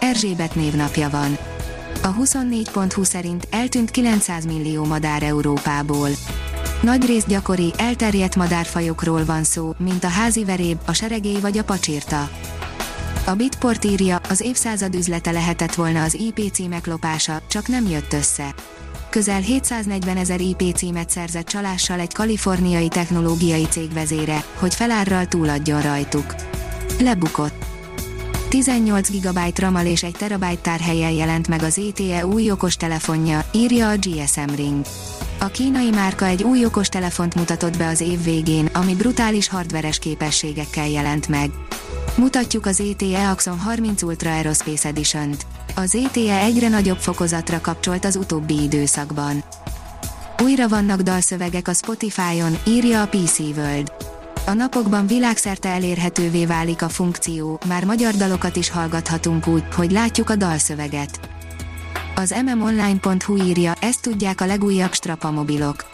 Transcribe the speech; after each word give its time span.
Erzsébet 0.00 0.54
névnapja 0.54 1.10
van. 1.10 1.38
A 2.02 2.14
24.20 2.14 3.04
szerint 3.04 3.48
eltűnt 3.50 3.90
900 3.90 4.44
millió 4.44 4.84
madár 4.84 5.22
Európából. 5.22 6.08
Nagyrészt 6.82 7.26
gyakori, 7.26 7.72
elterjedt 7.76 8.36
madárfajokról 8.36 9.24
van 9.24 9.44
szó, 9.44 9.74
mint 9.78 10.04
a 10.04 10.08
házi 10.08 10.44
veréb, 10.44 10.78
a 10.86 10.92
seregély 10.92 11.40
vagy 11.40 11.58
a 11.58 11.64
pacsirta. 11.64 12.30
A 13.26 13.34
Bitport 13.34 13.84
írja, 13.84 14.20
az 14.28 14.40
évszázad 14.40 14.94
üzlete 14.94 15.30
lehetett 15.30 15.74
volna 15.74 16.02
az 16.02 16.14
IP 16.14 16.52
címek 16.52 16.86
lopása, 16.86 17.40
csak 17.48 17.68
nem 17.68 17.86
jött 17.88 18.12
össze. 18.12 18.54
Közel 19.10 19.40
740 19.40 20.16
ezer 20.16 20.40
IP 20.40 20.74
címet 20.74 21.10
szerzett 21.10 21.46
csalással 21.46 22.00
egy 22.00 22.14
kaliforniai 22.14 22.88
technológiai 22.88 23.66
cég 23.70 23.92
vezére, 23.92 24.44
hogy 24.58 24.74
felárral 24.74 25.26
túladjon 25.26 25.82
rajtuk. 25.82 26.34
Lebukott. 27.00 27.75
18 28.56 29.10
GB 29.10 29.58
RAM-mal 29.58 29.86
és 29.86 30.02
1 30.02 30.12
TB 30.12 30.44
tárhelyen 30.60 31.10
jelent 31.10 31.48
meg 31.48 31.62
az 31.62 31.78
ETE 31.78 32.26
új 32.26 32.50
okostelefonja, 32.50 33.44
írja 33.52 33.88
a 33.88 33.96
GSM 33.96 34.54
Ring. 34.54 34.84
A 35.38 35.46
kínai 35.46 35.90
márka 35.90 36.24
egy 36.24 36.42
új 36.42 36.64
okostelefont 36.64 37.34
mutatott 37.34 37.76
be 37.76 37.86
az 37.86 38.00
év 38.00 38.22
végén, 38.22 38.66
ami 38.72 38.94
brutális 38.94 39.48
hardveres 39.48 39.98
képességekkel 39.98 40.88
jelent 40.88 41.28
meg. 41.28 41.50
Mutatjuk 42.16 42.66
az 42.66 42.80
ETE 42.80 43.28
Axon 43.28 43.58
30 43.58 44.02
Ultra 44.02 44.30
Aerospace 44.30 44.88
Edition-t. 44.88 45.46
Az 45.74 45.94
ETE 45.94 46.38
egyre 46.38 46.68
nagyobb 46.68 46.98
fokozatra 46.98 47.60
kapcsolt 47.60 48.04
az 48.04 48.16
utóbbi 48.16 48.62
időszakban. 48.62 49.44
Újra 50.42 50.68
vannak 50.68 51.00
dalszövegek 51.00 51.68
a 51.68 51.74
Spotify-on, 51.74 52.58
írja 52.66 53.02
a 53.02 53.06
PC 53.06 53.38
World. 53.38 54.15
A 54.46 54.52
napokban 54.52 55.06
világszerte 55.06 55.68
elérhetővé 55.68 56.46
válik 56.46 56.82
a 56.82 56.88
funkció, 56.88 57.60
már 57.66 57.84
magyar 57.84 58.14
dalokat 58.14 58.56
is 58.56 58.70
hallgathatunk 58.70 59.46
úgy, 59.46 59.62
hogy 59.74 59.90
látjuk 59.90 60.30
a 60.30 60.36
dalszöveget. 60.36 61.20
Az 62.14 62.34
mmonline.hu 62.44 63.36
írja, 63.36 63.74
ezt 63.80 64.02
tudják 64.02 64.40
a 64.40 64.46
legújabb 64.46 64.92
strapa 64.92 65.30
mobilok. 65.30 65.88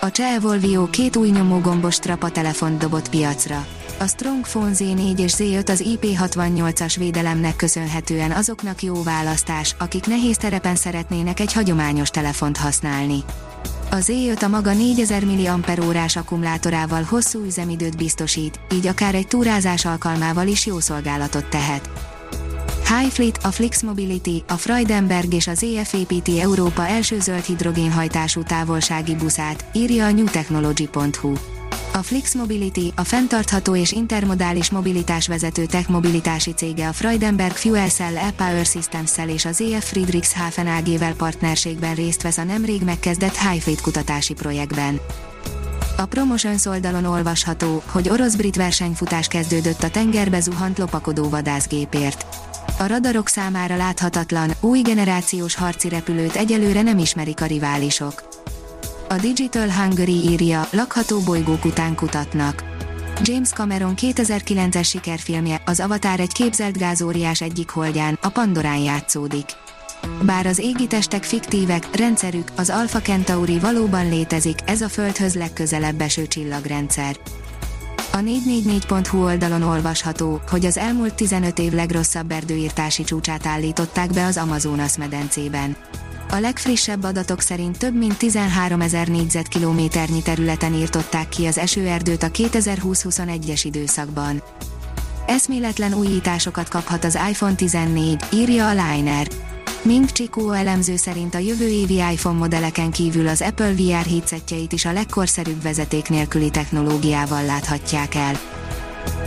A 0.00 0.10
Cseh 0.10 0.34
Evolvio 0.34 0.90
két 0.90 1.16
új 1.16 1.28
nyomógombos 1.28 1.94
strapa 1.94 2.30
telefont 2.30 2.78
dobott 2.78 3.10
piacra. 3.10 3.66
A 3.98 4.06
Strong 4.06 4.46
Phone 4.46 4.72
Z4 4.74 5.18
és 5.18 5.34
Z5 5.38 5.68
az 5.68 5.82
IP68-as 5.84 6.94
védelemnek 6.98 7.56
köszönhetően 7.56 8.30
azoknak 8.30 8.82
jó 8.82 9.02
választás, 9.02 9.74
akik 9.78 10.06
nehéz 10.06 10.36
terepen 10.36 10.74
szeretnének 10.74 11.40
egy 11.40 11.52
hagyományos 11.52 12.10
telefont 12.10 12.56
használni. 12.56 13.24
Az 13.90 14.10
E5 14.12 14.42
a 14.42 14.48
maga 14.48 14.72
4000 14.72 15.24
mAh 15.24 16.16
akkumulátorával 16.16 17.02
hosszú 17.02 17.44
üzemidőt 17.44 17.96
biztosít, 17.96 18.60
így 18.72 18.86
akár 18.86 19.14
egy 19.14 19.26
túrázás 19.26 19.84
alkalmával 19.84 20.46
is 20.46 20.66
jó 20.66 20.80
szolgálatot 20.80 21.46
tehet. 21.46 21.90
Highfleet, 22.88 23.44
a 23.44 23.50
Flix 23.50 23.82
Mobility, 23.82 24.42
a 24.48 24.52
Freudenberg 24.52 25.32
és 25.34 25.46
az 25.46 25.64
EF 25.76 25.94
Európa 26.40 26.86
első 26.86 27.20
zöld 27.20 27.44
hidrogénhajtású 27.44 28.42
távolsági 28.42 29.14
buszát, 29.14 29.64
írja 29.72 30.06
a 30.06 30.10
newtechnology.hu. 30.10 31.57
A 31.98 32.02
Flix 32.02 32.34
Mobility, 32.34 32.92
a 32.94 33.04
fenntartható 33.04 33.76
és 33.76 33.92
intermodális 33.92 34.70
mobilitás 34.70 35.26
vezető 35.26 35.66
tech 35.66 35.90
mobilitási 35.90 36.52
cége 36.52 36.88
a 36.88 36.92
Freudenberg 36.92 37.52
Fuel 37.52 37.88
Cell 37.88 38.16
E-Power 38.16 38.66
Systems-szel 38.66 39.28
és 39.28 39.44
az 39.44 39.60
EF 39.60 39.88
Friedrichshafen 39.88 40.66
AG-vel 40.66 41.14
partnerségben 41.14 41.94
részt 41.94 42.22
vesz 42.22 42.38
a 42.38 42.44
nemrég 42.44 42.82
megkezdett 42.82 43.36
Highfleet 43.36 43.80
kutatási 43.80 44.34
projektben. 44.34 45.00
A 45.96 46.06
Promotions 46.06 46.66
oldalon 46.66 47.04
olvasható, 47.04 47.82
hogy 47.86 48.08
orosz-brit 48.08 48.56
versenyfutás 48.56 49.28
kezdődött 49.28 49.82
a 49.82 49.90
tengerbe 49.90 50.40
zuhant 50.40 50.78
lopakodó 50.78 51.28
vadászgépért. 51.28 52.26
A 52.78 52.86
radarok 52.86 53.28
számára 53.28 53.76
láthatatlan, 53.76 54.50
új 54.60 54.80
generációs 54.80 55.54
harci 55.54 55.88
repülőt 55.88 56.36
egyelőre 56.36 56.82
nem 56.82 56.98
ismerik 56.98 57.40
a 57.40 57.46
riválisok. 57.46 58.28
A 59.10 59.16
Digital 59.16 59.70
Hungary 59.70 60.28
írja, 60.28 60.68
lakható 60.70 61.20
bolygók 61.20 61.64
után 61.64 61.94
kutatnak. 61.94 62.62
James 63.22 63.48
Cameron 63.48 63.94
2009-es 63.96 64.88
sikerfilmje, 64.88 65.62
az 65.66 65.80
Avatar 65.80 66.20
egy 66.20 66.32
képzelt 66.32 66.78
gázóriás 66.78 67.40
egyik 67.40 67.70
holdján, 67.70 68.18
a 68.22 68.28
Pandorán 68.28 68.78
játszódik. 68.78 69.44
Bár 70.22 70.46
az 70.46 70.58
égi 70.58 70.86
testek 70.86 71.24
fiktívek, 71.24 71.96
rendszerük, 71.96 72.48
az 72.56 72.70
Alpha 72.70 73.00
Centauri 73.00 73.58
valóban 73.58 74.08
létezik, 74.08 74.58
ez 74.64 74.80
a 74.80 74.88
Földhöz 74.88 75.34
legközelebb 75.34 76.00
eső 76.00 76.26
csillagrendszer. 76.26 77.16
A 78.12 78.18
444.hu 78.18 79.24
oldalon 79.24 79.62
olvasható, 79.62 80.40
hogy 80.50 80.64
az 80.64 80.76
elmúlt 80.76 81.14
15 81.14 81.58
év 81.58 81.72
legrosszabb 81.72 82.30
erdőírtási 82.30 83.04
csúcsát 83.04 83.46
állították 83.46 84.10
be 84.10 84.24
az 84.24 84.36
Amazonas 84.36 84.96
medencében. 84.96 85.76
A 86.30 86.38
legfrissebb 86.38 87.04
adatok 87.04 87.40
szerint 87.40 87.78
több 87.78 87.94
mint 87.94 88.18
13 88.18 88.80
ezer 88.80 89.08
négyzetkilométernyi 89.08 90.22
területen 90.22 90.74
írtották 90.74 91.28
ki 91.28 91.46
az 91.46 91.58
esőerdőt 91.58 92.22
a 92.22 92.30
2020-21-es 92.30 93.60
időszakban. 93.64 94.42
Eszméletlen 95.26 95.94
újításokat 95.94 96.68
kaphat 96.68 97.04
az 97.04 97.18
iPhone 97.30 97.54
14, 97.54 98.24
írja 98.32 98.68
a 98.68 98.70
Liner. 98.70 99.28
Ming 99.82 100.12
Chico 100.12 100.50
elemző 100.50 100.96
szerint 100.96 101.34
a 101.34 101.38
jövő 101.38 101.68
évi 101.68 101.94
iPhone 101.94 102.38
modelleken 102.38 102.90
kívül 102.90 103.28
az 103.28 103.42
Apple 103.42 103.72
VR 103.72 104.06
headsetjeit 104.06 104.72
is 104.72 104.84
a 104.84 104.92
legkorszerűbb 104.92 105.62
vezeték 105.62 106.08
nélküli 106.08 106.50
technológiával 106.50 107.44
láthatják 107.44 108.14
el. 108.14 108.38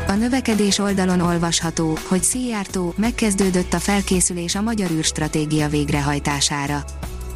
A 0.07 0.13
növekedés 0.13 0.77
oldalon 0.77 1.19
olvasható, 1.19 1.97
hogy 2.07 2.23
Szijjártó 2.23 2.93
megkezdődött 2.97 3.73
a 3.73 3.79
felkészülés 3.79 4.55
a 4.55 4.61
magyar 4.61 4.91
űrstratégia 4.91 5.67
végrehajtására. 5.67 6.83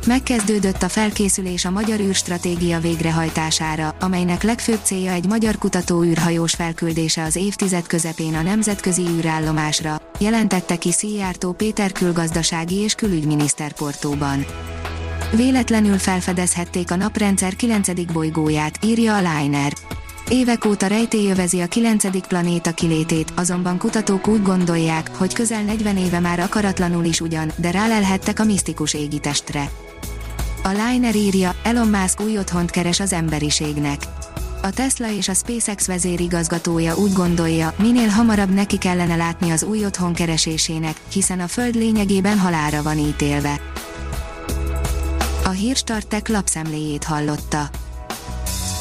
Megkezdődött 0.07 0.83
a 0.83 0.89
felkészülés 0.89 1.65
a 1.65 1.69
magyar 1.69 1.99
űrstratégia 1.99 2.79
végrehajtására, 2.79 3.95
amelynek 3.99 4.43
legfőbb 4.43 4.79
célja 4.83 5.11
egy 5.11 5.27
magyar 5.27 5.57
kutató 5.57 6.03
űrhajós 6.03 6.53
felküldése 6.53 7.23
az 7.23 7.35
évtized 7.35 7.87
közepén 7.87 8.35
a 8.35 8.41
nemzetközi 8.41 9.01
űrállomásra, 9.01 10.01
jelentette 10.19 10.75
ki 10.75 10.91
Szijjártó 10.91 11.51
Péter 11.51 11.91
külgazdasági 11.91 12.75
és 12.75 12.93
külügyminiszter 12.93 13.73
Portóban. 13.73 14.45
Véletlenül 15.35 15.97
felfedezhették 15.97 16.91
a 16.91 16.95
naprendszer 16.95 17.55
9. 17.55 18.11
bolygóját, 18.11 18.79
írja 18.85 19.15
a 19.15 19.39
Liner. 19.39 19.73
Évek 20.29 20.65
óta 20.65 20.87
rejtélyövezi 20.87 21.59
a 21.59 21.67
kilencedik 21.67 22.25
planéta 22.25 22.71
kilétét, 22.71 23.33
azonban 23.35 23.77
kutatók 23.77 24.27
úgy 24.27 24.41
gondolják, 24.41 25.15
hogy 25.15 25.33
közel 25.33 25.63
40 25.63 25.97
éve 25.97 26.19
már 26.19 26.39
akaratlanul 26.39 27.03
is 27.03 27.21
ugyan, 27.21 27.51
de 27.55 27.71
rálelhettek 27.71 28.39
a 28.39 28.43
misztikus 28.43 28.93
égitestre. 28.93 29.69
A 30.63 30.69
Liner 30.69 31.15
írja, 31.15 31.55
Elon 31.63 31.87
Musk 31.87 32.21
új 32.21 32.37
otthont 32.37 32.71
keres 32.71 32.99
az 32.99 33.13
emberiségnek. 33.13 34.01
A 34.61 34.69
Tesla 34.69 35.11
és 35.11 35.27
a 35.27 35.33
SpaceX 35.33 35.87
vezérigazgatója 35.87 36.95
úgy 36.95 37.13
gondolja, 37.13 37.73
minél 37.77 38.07
hamarabb 38.07 38.53
neki 38.53 38.77
kellene 38.77 39.15
látni 39.15 39.51
az 39.51 39.63
új 39.63 39.85
otthon 39.85 40.13
keresésének, 40.13 40.95
hiszen 41.11 41.39
a 41.39 41.47
Föld 41.47 41.75
lényegében 41.75 42.39
halára 42.39 42.83
van 42.83 42.97
ítélve. 42.97 43.59
A 45.43 45.49
Hírstartek 45.49 46.27
lapszemléjét 46.27 47.03
hallotta. 47.03 47.69